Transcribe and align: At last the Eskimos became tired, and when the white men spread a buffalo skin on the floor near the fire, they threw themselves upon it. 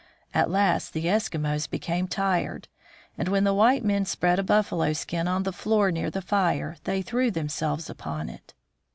At 0.33 0.49
last 0.49 0.93
the 0.93 1.05
Eskimos 1.05 1.69
became 1.69 2.07
tired, 2.07 2.67
and 3.19 3.27
when 3.27 3.43
the 3.43 3.53
white 3.53 3.85
men 3.85 4.03
spread 4.05 4.39
a 4.39 4.43
buffalo 4.43 4.93
skin 4.93 5.27
on 5.27 5.43
the 5.43 5.53
floor 5.53 5.91
near 5.91 6.09
the 6.09 6.23
fire, 6.23 6.77
they 6.85 7.03
threw 7.03 7.29
themselves 7.29 7.87
upon 7.87 8.27
it. 8.29 8.55